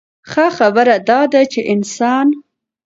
ښۀ 0.29 0.45
خبره 0.57 0.95
دا 1.09 1.21
ده 1.31 1.41
چې 1.51 1.61
انسان 1.73 2.27